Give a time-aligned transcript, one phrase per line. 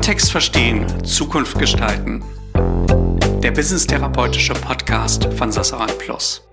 [0.00, 2.24] Kontext verstehen, Zukunft gestalten.
[3.42, 6.48] Der Business-therapeutische Podcast von Sassarat Plus.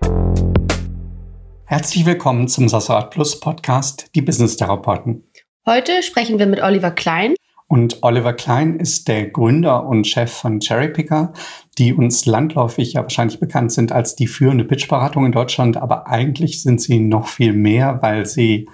[1.64, 5.24] Herzlich willkommen zum Sassarat Plus Podcast, die Business-Therapeuten.
[5.64, 7.36] Heute sprechen wir mit Oliver Klein.
[7.68, 11.32] Und Oliver Klein ist der Gründer und Chef von Cherrypicker,
[11.78, 15.78] die uns landläufig ja wahrscheinlich bekannt sind als die führende Pitchberatung in Deutschland.
[15.78, 18.68] Aber eigentlich sind sie noch viel mehr, weil sie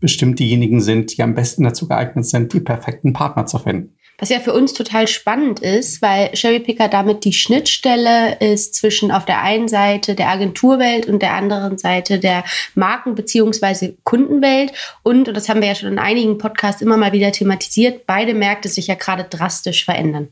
[0.00, 3.94] bestimmt diejenigen sind, die am besten dazu geeignet sind, die perfekten Partner zu finden.
[4.20, 9.24] Was ja für uns total spannend ist, weil Cherrypicker damit die Schnittstelle ist zwischen auf
[9.24, 12.42] der einen Seite der Agenturwelt und der anderen Seite der
[12.74, 13.94] Marken- bzw.
[14.02, 14.72] Kundenwelt.
[15.04, 18.34] Und, und das haben wir ja schon in einigen Podcasts immer mal wieder thematisiert, beide
[18.34, 20.28] Märkte sich ja gerade drastisch verändern.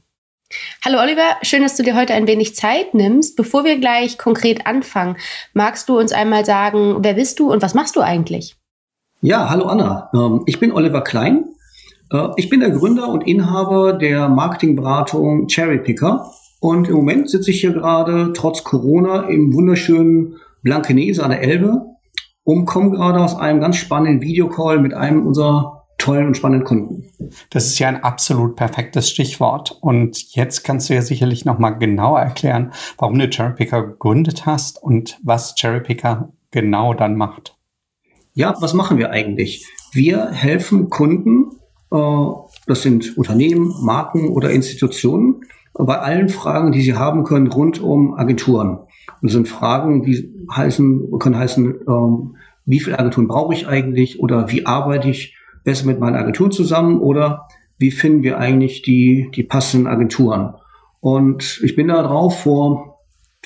[0.85, 3.37] Hallo Oliver, schön, dass du dir heute ein wenig Zeit nimmst.
[3.37, 5.17] Bevor wir gleich konkret anfangen,
[5.55, 8.57] magst du uns einmal sagen, wer bist du und was machst du eigentlich?
[9.21, 10.11] Ja, hallo Anna.
[10.13, 11.56] Ähm, ich bin Oliver Klein.
[12.11, 16.31] Äh, ich bin der Gründer und Inhaber der Marketingberatung Cherrypicker.
[16.61, 21.87] Und im Moment sitze ich hier gerade trotz Corona im wunderschönen Blankenese an der Elbe
[22.45, 27.05] und komme gerade aus einem ganz spannenden Videocall mit einem unserer tollen und spannenden Kunden.
[27.51, 29.77] Das ist ja ein absolut perfektes Stichwort.
[29.81, 35.19] Und jetzt kannst du ja sicherlich nochmal genauer erklären, warum du Cherrypicker gegründet hast und
[35.23, 37.57] was Cherrypicker genau dann macht.
[38.35, 39.67] Ja, was machen wir eigentlich?
[39.93, 41.53] Wir helfen Kunden,
[41.91, 45.43] das sind Unternehmen, Marken oder Institutionen,
[45.75, 48.79] bei allen Fragen, die sie haben können rund um Agenturen.
[49.21, 54.51] Und sind Fragen, die heißen, können heißen, ähm, wie viele Agenturen brauche ich eigentlich oder
[54.51, 57.47] wie arbeite ich besser mit meinen Agenturen zusammen oder
[57.79, 60.55] wie finden wir eigentlich die, die passenden Agenturen?
[61.01, 62.96] Und ich bin da drauf vor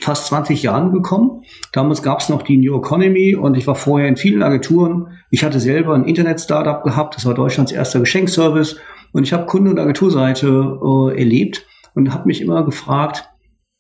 [0.01, 1.43] fast 20 Jahren gekommen.
[1.73, 5.09] Damals gab es noch die New Economy und ich war vorher in vielen Agenturen.
[5.31, 8.77] Ich hatte selber ein Internet-Startup gehabt, das war Deutschlands erster Geschenkservice
[9.13, 13.29] und ich habe Kunde- und Agenturseite äh, erlebt und habe mich immer gefragt,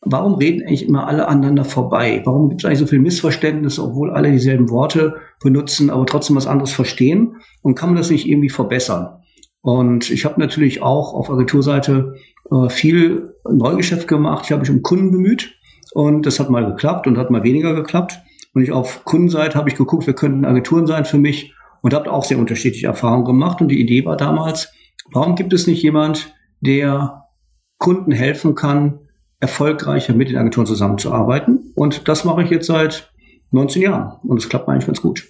[0.02, 2.22] warum reden eigentlich immer alle aneinander vorbei?
[2.24, 6.46] Warum gibt es eigentlich so viel Missverständnisse, obwohl alle dieselben Worte benutzen, aber trotzdem was
[6.46, 7.36] anderes verstehen?
[7.62, 9.22] Und kann man das nicht irgendwie verbessern?
[9.62, 12.14] Und ich habe natürlich auch auf Agenturseite
[12.50, 14.44] äh, viel Neugeschäft gemacht.
[14.46, 15.54] Ich habe mich um Kunden bemüht
[15.92, 18.20] und das hat mal geklappt und hat mal weniger geklappt.
[18.54, 22.12] Und ich auf Kundenseite habe ich geguckt, wer könnten Agenturen sein für mich und habe
[22.12, 23.60] auch sehr unterschiedliche Erfahrungen gemacht.
[23.60, 24.72] Und die Idee war damals,
[25.12, 27.24] warum gibt es nicht jemand, der
[27.78, 29.00] Kunden helfen kann,
[29.38, 31.72] erfolgreicher mit den Agenturen zusammenzuarbeiten?
[31.74, 33.12] Und das mache ich jetzt seit
[33.52, 35.28] 19 Jahren und es klappt eigentlich ganz gut.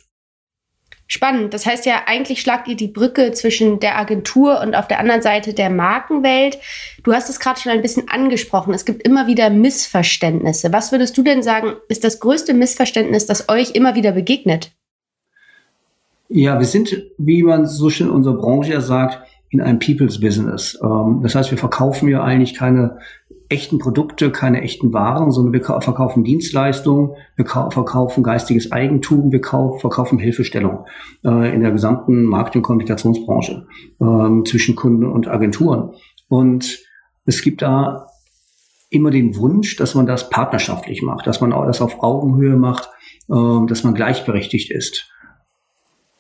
[1.13, 1.53] Spannend.
[1.55, 5.23] Das heißt ja, eigentlich schlagt ihr die Brücke zwischen der Agentur und auf der anderen
[5.23, 6.59] Seite der Markenwelt.
[7.03, 8.73] Du hast es gerade schon ein bisschen angesprochen.
[8.75, 10.73] Es gibt immer wieder Missverständnisse.
[10.73, 14.71] Was würdest du denn sagen, ist das größte Missverständnis, das euch immer wieder begegnet?
[16.29, 19.19] Ja, wir sind, wie man so schön in unserer Branche ja sagt,
[19.49, 20.79] in einem People's Business.
[20.81, 22.99] Ähm, das heißt, wir verkaufen ja eigentlich keine
[23.51, 30.19] echten Produkte, keine echten Waren, sondern wir verkaufen Dienstleistungen, wir verkaufen geistiges Eigentum, wir verkaufen
[30.19, 30.87] Hilfestellung
[31.25, 33.67] äh, in der gesamten Marketing- und Kommunikationsbranche
[34.01, 35.91] äh, zwischen Kunden und Agenturen.
[36.29, 36.79] Und
[37.27, 38.07] es gibt da
[38.89, 42.89] immer den Wunsch, dass man das partnerschaftlich macht, dass man das auf Augenhöhe macht,
[43.29, 45.11] äh, dass man gleichberechtigt ist.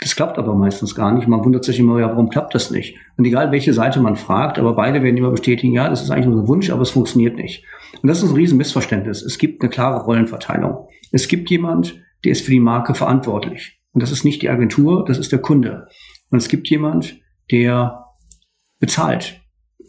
[0.01, 1.29] Das klappt aber meistens gar nicht.
[1.29, 2.97] Man wundert sich immer, ja, warum klappt das nicht?
[3.19, 6.27] Und egal, welche Seite man fragt, aber beide werden immer bestätigen, ja, das ist eigentlich
[6.27, 7.65] unser Wunsch, aber es funktioniert nicht.
[8.03, 9.23] Und das ist ein Riesenmissverständnis.
[9.23, 10.89] Es gibt eine klare Rollenverteilung.
[11.13, 13.79] Es gibt jemand, der ist für die Marke verantwortlich.
[13.93, 15.89] Und das ist nicht die Agentur, das ist der Kunde.
[16.31, 18.07] Und es gibt jemand, der
[18.79, 19.41] bezahlt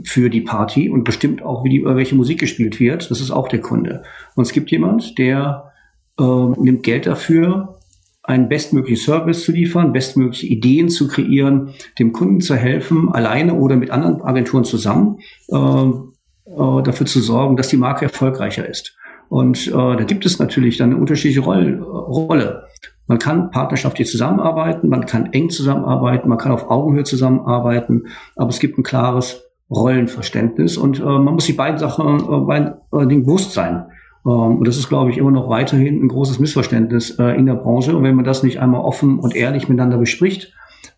[0.03, 3.09] für die Party und bestimmt auch, wie die, welche Musik gespielt wird.
[3.11, 4.03] Das ist auch der Kunde.
[4.35, 5.71] Und es gibt jemand, der
[6.19, 7.79] äh, nimmt Geld dafür,
[8.23, 13.75] einen bestmöglichen Service zu liefern, bestmögliche Ideen zu kreieren, dem Kunden zu helfen, alleine oder
[13.75, 15.17] mit anderen Agenturen zusammen,
[15.49, 18.95] äh, äh, dafür zu sorgen, dass die Marke erfolgreicher ist.
[19.29, 22.67] Und äh, da gibt es natürlich dann eine unterschiedliche Rolle, Rolle.
[23.07, 28.59] Man kann partnerschaftlich zusammenarbeiten, man kann eng zusammenarbeiten, man kann auf Augenhöhe zusammenarbeiten, aber es
[28.59, 33.53] gibt ein klares Rollenverständnis und äh, man muss die beiden Sachen äh, beiden äh, bewusst
[33.53, 33.85] sein.
[34.25, 37.55] Ähm, und das ist, glaube ich, immer noch weiterhin ein großes Missverständnis äh, in der
[37.55, 37.95] Branche.
[37.95, 40.53] Und wenn man das nicht einmal offen und ehrlich miteinander bespricht,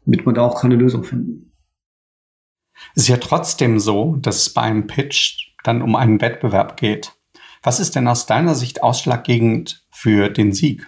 [0.06, 1.52] wird man da auch keine Lösung finden.
[2.96, 7.14] Es ist ja trotzdem so, dass es bei einem Pitch dann um einen Wettbewerb geht.
[7.62, 10.86] Was ist denn aus deiner Sicht ausschlaggebend für den Sieg?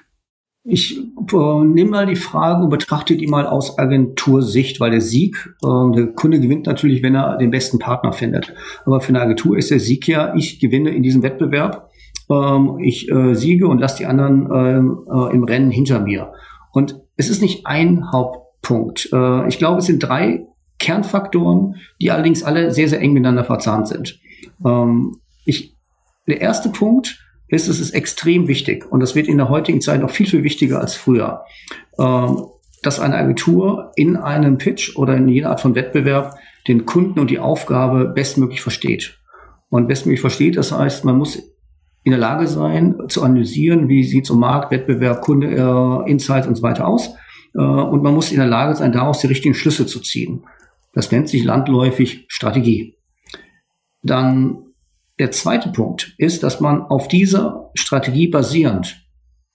[0.68, 5.56] Ich äh, nehme mal die Frage und betrachte die mal aus Agentursicht, weil der Sieg,
[5.64, 8.52] äh, der Kunde gewinnt natürlich, wenn er den besten Partner findet.
[8.84, 11.92] Aber für eine Agentur ist der Sieg ja, ich gewinne in diesem Wettbewerb
[12.30, 16.34] ähm, ich äh, siege und lasse die anderen ähm, äh, im Rennen hinter mir.
[16.72, 19.10] Und es ist nicht ein Hauptpunkt.
[19.14, 20.46] Äh, ich glaube, es sind drei
[20.80, 24.20] Kernfaktoren, die allerdings alle sehr, sehr eng miteinander verzahnt sind.
[24.64, 25.76] Ähm, ich,
[26.28, 30.02] der erste Punkt ist, es ist extrem wichtig und das wird in der heutigen Zeit
[30.02, 31.44] noch viel, viel wichtiger als früher,
[32.00, 32.46] ähm,
[32.82, 36.36] dass eine Agentur in einem Pitch oder in jeder Art von Wettbewerb
[36.68, 39.20] den Kunden und die Aufgabe bestmöglich versteht.
[39.70, 41.55] Und bestmöglich versteht, das heißt, man muss
[42.06, 46.56] in der Lage sein, zu analysieren, wie sieht so Markt, Wettbewerb, Kunde, äh, Insights und
[46.56, 47.16] so weiter aus.
[47.56, 50.44] Äh, und man muss in der Lage sein, daraus die richtigen Schlüsse zu ziehen.
[50.94, 52.96] Das nennt sich landläufig Strategie.
[54.04, 54.60] Dann
[55.18, 59.04] der zweite Punkt ist, dass man auf dieser Strategie basierend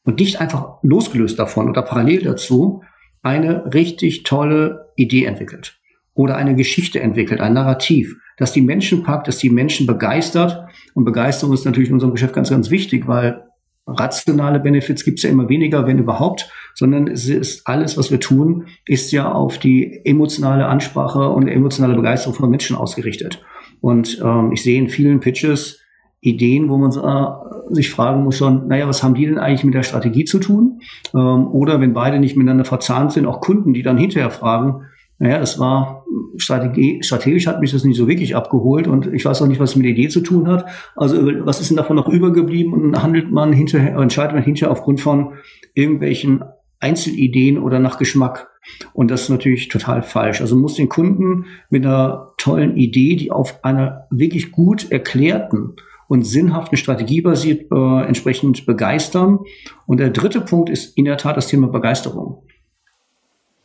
[0.04, 2.82] und nicht einfach losgelöst davon oder parallel dazu
[3.22, 5.79] eine richtig tolle Idee entwickelt
[6.20, 10.66] oder eine Geschichte entwickelt, ein Narrativ, das die Menschen packt, das die Menschen begeistert.
[10.92, 13.42] Und Begeisterung ist natürlich in unserem Geschäft ganz, ganz wichtig, weil
[13.86, 18.20] rationale Benefits gibt es ja immer weniger, wenn überhaupt, sondern es ist alles, was wir
[18.20, 23.42] tun, ist ja auf die emotionale Ansprache und emotionale Begeisterung von Menschen ausgerichtet.
[23.80, 25.80] Und ähm, ich sehe in vielen Pitches
[26.20, 29.72] Ideen, wo man äh, sich fragen muss schon, naja, was haben die denn eigentlich mit
[29.72, 30.80] der Strategie zu tun?
[31.14, 34.82] Ähm, oder wenn beide nicht miteinander verzahnt sind, auch Kunden, die dann hinterher fragen,
[35.20, 36.06] naja, das war
[36.38, 39.70] Strategie, strategisch hat mich das nicht so wirklich abgeholt und ich weiß auch nicht, was
[39.70, 40.64] es mit der Idee zu tun hat.
[40.96, 45.02] Also was ist denn davon noch übergeblieben und handelt man hinterher, entscheidet man hinterher aufgrund
[45.02, 45.34] von
[45.74, 46.42] irgendwelchen
[46.80, 48.48] Einzelideen oder nach Geschmack.
[48.94, 50.40] Und das ist natürlich total falsch.
[50.40, 55.74] Also muss den Kunden mit einer tollen Idee, die auf einer wirklich gut erklärten
[56.08, 59.40] und sinnhaften Strategie basiert, äh, entsprechend begeistern.
[59.84, 62.42] Und der dritte Punkt ist in der Tat das Thema Begeisterung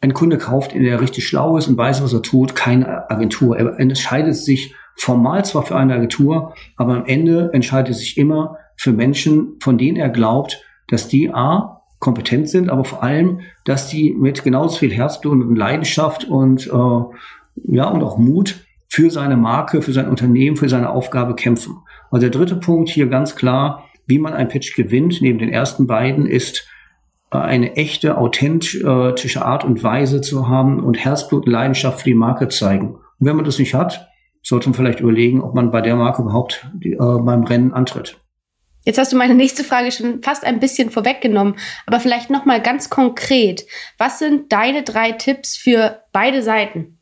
[0.05, 3.57] ein Kunde kauft, der richtig schlau ist und weiß, was er tut, keine Agentur.
[3.57, 8.57] Er entscheidet sich formal zwar für eine Agentur, aber am Ende entscheidet er sich immer
[8.77, 13.87] für Menschen, von denen er glaubt, dass die A, kompetent sind, aber vor allem, dass
[13.89, 19.37] die mit genauso viel Herzblut und Leidenschaft und, äh, ja, und auch Mut für seine
[19.37, 21.77] Marke, für sein Unternehmen, für seine Aufgabe kämpfen.
[22.11, 25.87] Also der dritte Punkt hier ganz klar, wie man ein Pitch gewinnt, neben den ersten
[25.87, 26.67] beiden, ist
[27.41, 32.47] eine echte, authentische Art und Weise zu haben und Herzblut und Leidenschaft für die Marke
[32.47, 32.95] zeigen.
[32.95, 34.07] Und wenn man das nicht hat,
[34.41, 38.19] sollte man vielleicht überlegen, ob man bei der Marke überhaupt äh, beim Rennen antritt.
[38.85, 41.55] Jetzt hast du meine nächste Frage schon fast ein bisschen vorweggenommen,
[41.87, 43.65] aber vielleicht noch mal ganz konkret.
[43.97, 46.99] Was sind deine drei Tipps für beide Seiten?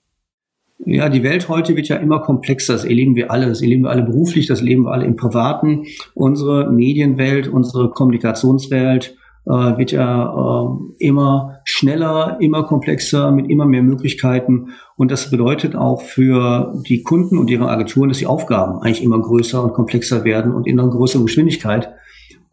[0.86, 2.74] Ja, die Welt heute wird ja immer komplexer.
[2.74, 3.48] Das erleben wir alle.
[3.48, 5.86] Das erleben wir alle beruflich, das erleben wir alle im Privaten.
[6.14, 9.18] Unsere Medienwelt, unsere Kommunikationswelt
[9.52, 14.70] wird ja äh, immer schneller, immer komplexer, mit immer mehr Möglichkeiten.
[14.96, 19.22] Und das bedeutet auch für die Kunden und ihre Agenturen, dass die Aufgaben eigentlich immer
[19.22, 21.94] größer und komplexer werden und in einer größeren Geschwindigkeit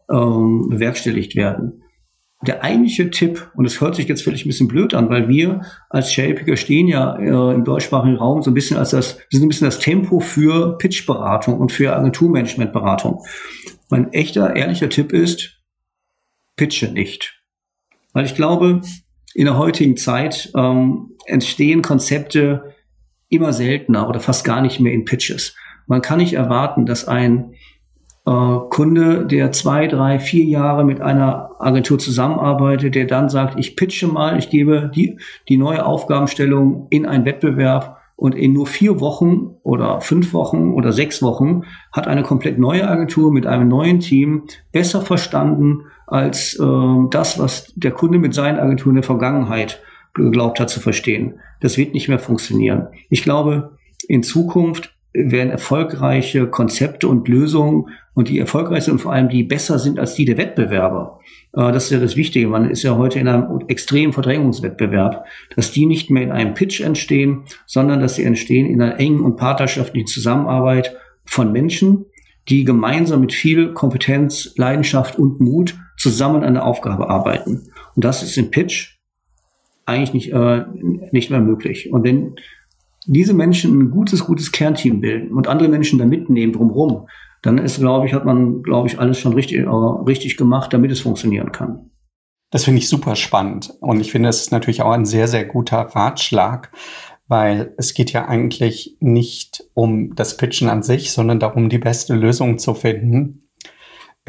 [0.09, 1.83] ähm, bewerkstelligt werden.
[2.45, 5.61] Der eigentliche Tipp, und das hört sich jetzt völlig ein bisschen blöd an, weil wir
[5.91, 9.45] als Sharepicker stehen ja äh, im deutschsprachigen Raum so ein bisschen als das, wir sind
[9.45, 13.19] ein bisschen das Tempo für Pitchberatung und für Agenturmanagementberatung.
[13.91, 15.60] Mein echter, ehrlicher Tipp ist,
[16.61, 17.41] pitche nicht.
[18.13, 18.81] Weil ich glaube,
[19.33, 22.75] in der heutigen Zeit ähm, entstehen Konzepte
[23.29, 25.55] immer seltener oder fast gar nicht mehr in Pitches.
[25.87, 27.55] Man kann nicht erwarten, dass ein
[28.27, 33.75] äh, Kunde, der zwei, drei, vier Jahre mit einer Agentur zusammenarbeitet, der dann sagt, ich
[33.75, 35.17] pitche mal, ich gebe die,
[35.49, 40.91] die neue Aufgabenstellung in einen Wettbewerb und in nur vier Wochen oder fünf Wochen oder
[40.91, 47.07] sechs Wochen hat eine komplett neue Agentur mit einem neuen Team besser verstanden als äh,
[47.09, 49.81] das, was der Kunde mit seinen Agenturen in der Vergangenheit
[50.13, 51.39] geglaubt hat zu verstehen.
[51.61, 52.87] Das wird nicht mehr funktionieren.
[53.09, 53.77] Ich glaube,
[54.09, 59.43] in Zukunft werden erfolgreiche Konzepte und Lösungen und die erfolgreich sind und vor allem die
[59.43, 61.19] besser sind als die der Wettbewerber.
[61.53, 62.47] Äh, das ist ja das Wichtige.
[62.47, 65.25] Man ist ja heute in einem extremen Verdrängungswettbewerb,
[65.55, 69.21] dass die nicht mehr in einem Pitch entstehen, sondern dass sie entstehen in einer engen
[69.21, 72.05] und partnerschaftlichen Zusammenarbeit von Menschen,
[72.49, 77.69] die gemeinsam mit viel Kompetenz, Leidenschaft und Mut zusammen an eine Aufgabe arbeiten.
[77.95, 78.97] Und das ist im Pitch
[79.85, 80.65] eigentlich nicht, äh,
[81.11, 81.91] nicht mehr möglich.
[81.91, 82.35] Und wenn
[83.05, 87.07] diese Menschen ein gutes, gutes Kernteam bilden und andere Menschen da mitnehmen drumherum,
[87.41, 90.91] dann ist, glaube ich, hat man, glaube ich, alles schon richtig, äh, richtig gemacht, damit
[90.91, 91.89] es funktionieren kann.
[92.51, 93.73] Das finde ich super spannend.
[93.79, 96.71] Und ich finde, es ist natürlich auch ein sehr, sehr guter Ratschlag,
[97.27, 102.13] weil es geht ja eigentlich nicht um das Pitchen an sich, sondern darum, die beste
[102.13, 103.40] Lösung zu finden.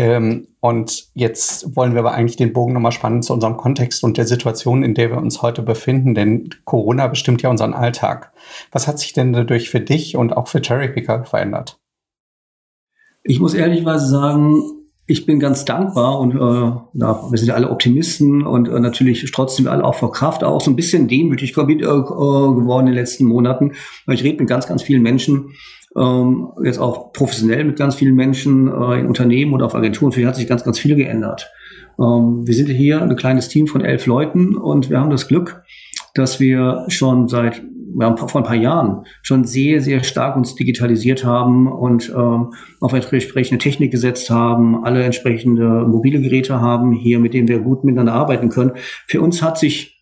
[0.02, 4.16] Ähm, und jetzt wollen wir aber eigentlich den Bogen nochmal spannen zu unserem Kontext und
[4.16, 8.32] der Situation, in der wir uns heute befinden, denn Corona bestimmt ja unseren Alltag.
[8.73, 11.78] Was hat sich denn dadurch für dich und auch für Cherrypicker verändert?
[13.23, 14.81] Ich muss ehrlichweise sagen,
[15.12, 19.31] ich bin ganz dankbar und äh, na, wir sind ja alle Optimisten und äh, natürlich
[19.31, 23.26] trotzdem alle auch vor Kraft, auch so ein bisschen demütig äh, geworden in den letzten
[23.26, 23.73] Monaten,
[24.09, 25.50] ich rede mit ganz, ganz vielen Menschen,
[25.95, 30.12] ähm, jetzt auch professionell mit ganz vielen Menschen äh, in Unternehmen und auf Agenturen.
[30.12, 31.50] Für die hat sich ganz, ganz viel geändert.
[31.99, 35.62] Ähm, wir sind hier ein kleines Team von elf Leuten und wir haben das Glück,
[36.14, 37.62] dass wir schon seit
[38.00, 42.92] haben vor ein paar Jahren schon sehr, sehr stark uns digitalisiert haben und ähm, auf
[42.92, 48.14] entsprechende Technik gesetzt haben, alle entsprechende mobile Geräte haben hier, mit denen wir gut miteinander
[48.14, 48.72] arbeiten können.
[49.06, 50.00] Für uns hat sich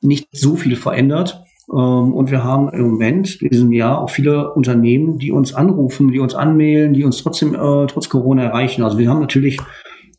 [0.00, 1.42] nicht so viel verändert.
[1.70, 6.12] Ähm, und wir haben im Moment, in diesem Jahr, auch viele Unternehmen, die uns anrufen,
[6.12, 8.82] die uns anmailen, die uns trotzdem äh, trotz Corona erreichen.
[8.82, 9.58] Also wir haben natürlich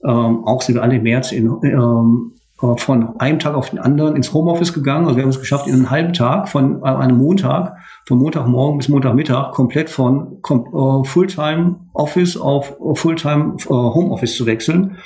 [0.05, 3.79] ähm, auch sind wir alle im März in, ähm, äh, von einem Tag auf den
[3.79, 5.05] anderen ins Homeoffice gegangen.
[5.05, 8.77] Also wir haben es geschafft, in einem halben Tag von äh, einem Montag, von Montagmorgen
[8.77, 14.97] bis Montagmittag, komplett von äh, Fulltime Office auf Fulltime äh, Homeoffice zu wechseln.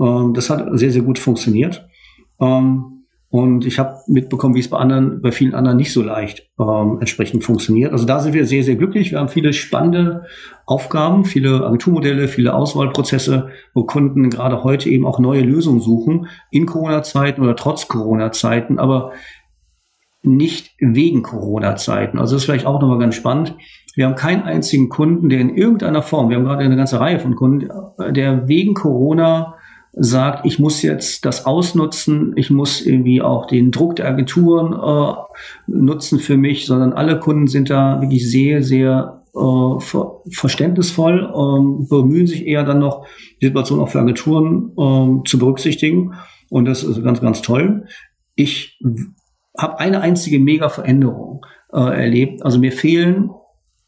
[0.00, 1.88] Ähm, das hat sehr, sehr gut funktioniert.
[2.40, 2.95] Ähm,
[3.36, 6.96] und ich habe mitbekommen, wie es bei anderen, bei vielen anderen nicht so leicht ähm,
[7.00, 7.92] entsprechend funktioniert.
[7.92, 9.10] Also da sind wir sehr, sehr glücklich.
[9.10, 10.24] Wir haben viele spannende
[10.64, 16.64] Aufgaben, viele Agenturmodelle, viele Auswahlprozesse, wo Kunden gerade heute eben auch neue Lösungen suchen, in
[16.64, 19.12] Corona-Zeiten oder trotz Corona-Zeiten, aber
[20.22, 22.18] nicht wegen Corona-Zeiten.
[22.18, 23.54] Also das ist vielleicht auch nochmal ganz spannend.
[23.96, 27.20] Wir haben keinen einzigen Kunden, der in irgendeiner Form, wir haben gerade eine ganze Reihe
[27.20, 27.68] von Kunden,
[28.14, 29.55] der wegen Corona
[29.96, 35.14] sagt, ich muss jetzt das ausnutzen, ich muss irgendwie auch den Druck der Agenturen äh,
[35.66, 41.86] nutzen für mich, sondern alle Kunden sind da wirklich sehr, sehr äh, ver verständnisvoll, ähm,
[41.88, 43.06] bemühen sich eher dann noch,
[43.40, 46.14] die Situation auch für Agenturen ähm, zu berücksichtigen.
[46.50, 47.86] Und das ist ganz, ganz toll.
[48.34, 48.78] Ich
[49.58, 52.44] habe eine einzige Mega-Veränderung äh, erlebt.
[52.44, 53.30] Also mir fehlen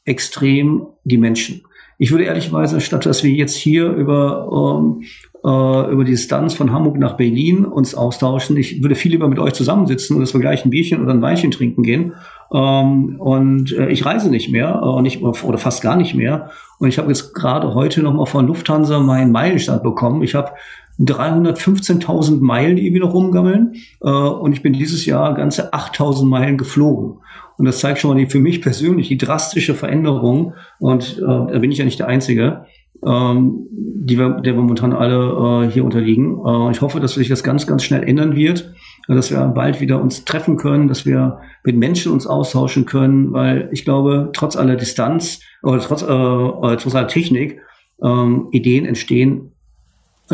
[0.04, 1.62] extrem die Menschen.
[1.98, 5.02] Ich würde ehrlicherweise, statt dass wir jetzt hier über ähm,
[5.44, 8.56] äh, über die Distanz von Hamburg nach Berlin uns austauschen.
[8.56, 11.22] Ich würde viel lieber mit euch zusammensitzen und dass wir gleich ein Bierchen oder ein
[11.22, 12.14] Weinchen trinken gehen.
[12.52, 16.50] Ähm, und äh, ich reise nicht mehr äh, nicht, oder fast gar nicht mehr.
[16.78, 20.22] Und ich habe jetzt gerade heute nochmal von Lufthansa meinen Meilenstand bekommen.
[20.22, 20.52] Ich habe
[21.00, 23.74] 315.000 Meilen, irgendwie noch rumgammeln.
[24.02, 27.20] Äh, und ich bin dieses Jahr ganze 8.000 Meilen geflogen.
[27.56, 30.54] Und das zeigt schon mal die, für mich persönlich die drastische Veränderung.
[30.78, 32.66] Und äh, da bin ich ja nicht der Einzige
[33.06, 36.38] ähm, die wir, der wir momentan alle äh, hier unterliegen.
[36.44, 38.72] Äh, ich hoffe, dass sich das ganz, ganz schnell ändern wird,
[39.06, 43.68] dass wir bald wieder uns treffen können, dass wir mit Menschen uns austauschen können, weil
[43.72, 47.60] ich glaube, trotz aller Distanz oder trotz, äh, trotz aller Technik
[48.02, 49.52] ähm, Ideen entstehen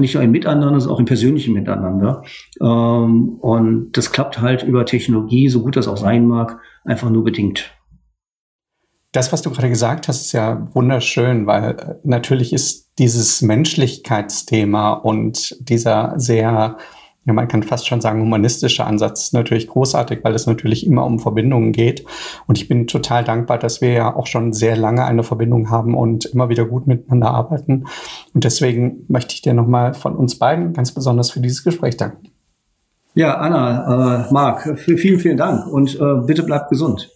[0.00, 2.22] nicht nur im Miteinander, sondern auch im persönlichen Miteinander.
[2.60, 7.24] Ähm, und das klappt halt über Technologie, so gut das auch sein mag, einfach nur
[7.24, 7.70] bedingt.
[9.14, 14.92] Das, was du gerade gesagt hast, ist ja wunderschön, weil äh, natürlich ist dieses Menschlichkeitsthema
[14.92, 16.78] und dieser sehr,
[17.24, 21.20] ja, man kann fast schon sagen, humanistische Ansatz natürlich großartig, weil es natürlich immer um
[21.20, 22.04] Verbindungen geht.
[22.48, 25.94] Und ich bin total dankbar, dass wir ja auch schon sehr lange eine Verbindung haben
[25.96, 27.84] und immer wieder gut miteinander arbeiten.
[28.34, 32.30] Und deswegen möchte ich dir nochmal von uns beiden ganz besonders für dieses Gespräch danken.
[33.14, 37.10] Ja, Anna, äh, Marc, vielen, vielen Dank und äh, bitte bleibt gesund.